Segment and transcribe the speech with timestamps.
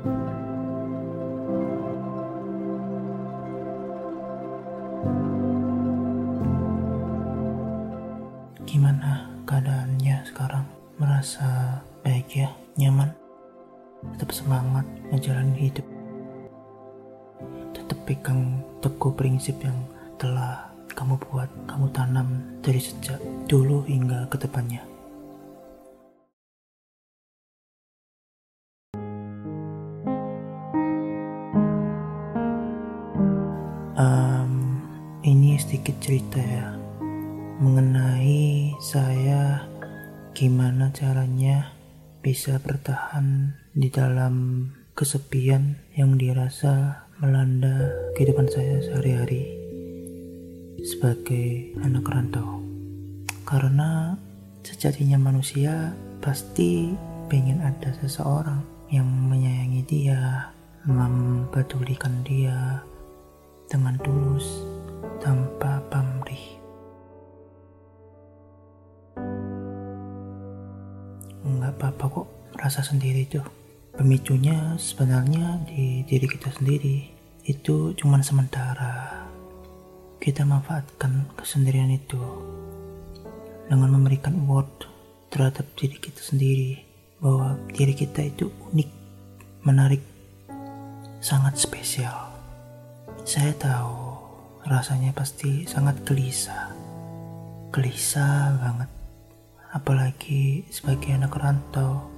[0.00, 0.16] Gimana
[9.44, 10.64] keadaannya sekarang?
[10.96, 12.48] Merasa baik ya?
[12.80, 13.12] Nyaman?
[14.16, 15.84] Tetap semangat menjalani hidup?
[17.76, 19.84] Tetap pegang teguh prinsip yang
[20.16, 24.89] telah kamu buat, kamu tanam dari sejak dulu hingga ke depannya.
[35.56, 36.76] Sedikit cerita ya
[37.60, 39.66] mengenai saya
[40.32, 41.72] gimana caranya
[42.20, 49.44] bisa bertahan di dalam kesepian yang dirasa melanda kehidupan saya sehari-hari
[50.80, 52.64] sebagai anak rantau.
[53.44, 54.16] Karena
[54.64, 55.92] sejatinya manusia
[56.24, 56.92] pasti
[57.28, 60.48] pengen ada seseorang yang menyayangi dia
[60.88, 62.80] mempedulikan dia
[63.68, 64.64] dengan tulus
[65.20, 66.60] tanpa pamrih.
[71.44, 73.46] Nggak apa-apa kok merasa sendiri tuh.
[73.96, 77.12] Pemicunya sebenarnya di diri kita sendiri.
[77.44, 79.24] Itu cuma sementara.
[80.20, 82.20] Kita manfaatkan kesendirian itu
[83.70, 84.84] dengan memberikan award
[85.30, 86.82] terhadap diri kita sendiri
[87.22, 88.90] bahwa diri kita itu unik
[89.64, 90.02] menarik
[91.22, 92.32] sangat spesial.
[93.22, 94.09] Saya tahu
[94.68, 96.72] rasanya pasti sangat gelisah.
[97.72, 98.90] Gelisah banget.
[99.70, 102.10] Apalagi sebagai anak rantau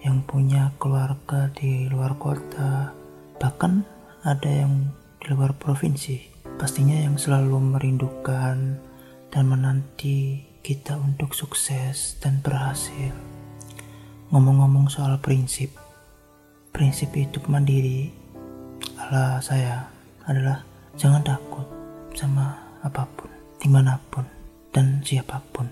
[0.00, 2.90] yang punya keluarga di luar kota,
[3.36, 3.84] bahkan
[4.24, 4.88] ada yang
[5.20, 6.32] di luar provinsi.
[6.56, 8.80] Pastinya yang selalu merindukan
[9.28, 13.12] dan menanti kita untuk sukses dan berhasil.
[14.32, 15.76] Ngomong-ngomong soal prinsip,
[16.72, 18.08] prinsip hidup mandiri
[18.96, 19.92] ala saya
[20.24, 20.64] adalah
[20.96, 21.83] jangan takut
[22.14, 24.24] sama apa pun, di mana pun,
[24.70, 25.66] dan siapa pun.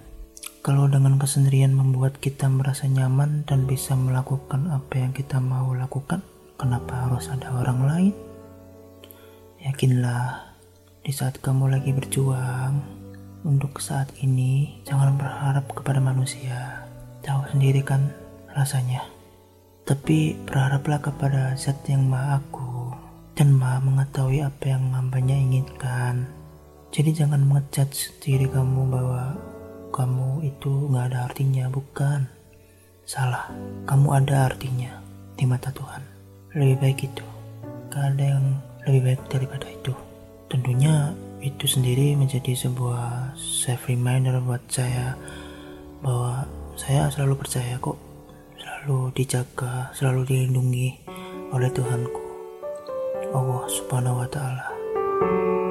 [0.62, 6.22] Kalau dengan kesendirian membuat kita merasa nyaman dan bisa melakukan apa yang kita mau lakukan,
[6.54, 8.14] kenapa harus ada orang lain?
[9.62, 10.54] Yakinlah,
[11.02, 12.78] di saat kamu lagi berjuang
[13.42, 16.86] untuk saat ini, jangan berharap kepada manusia.
[17.26, 18.14] Tahu sendiri kan
[18.54, 19.02] rasanya.
[19.82, 22.71] Tapi berharaplah kepada zat yang maha aku
[23.32, 26.28] dan maha mengetahui apa yang hambanya inginkan.
[26.92, 29.32] Jadi jangan mengejudge diri kamu bahwa
[29.92, 32.28] kamu itu gak ada artinya, bukan?
[33.08, 33.48] Salah,
[33.88, 35.00] kamu ada artinya
[35.36, 36.04] di mata Tuhan.
[36.52, 37.24] Lebih baik itu.
[37.88, 38.44] Gak ada yang
[38.84, 39.92] lebih baik daripada itu.
[40.52, 45.16] Tentunya itu sendiri menjadi sebuah safe reminder buat saya
[46.04, 46.44] bahwa
[46.76, 47.98] saya selalu percaya kok,
[48.60, 50.88] selalu dijaga, selalu dilindungi
[51.52, 52.21] oleh Tuhanku.
[53.32, 55.61] Allah Subhanahu wa taala.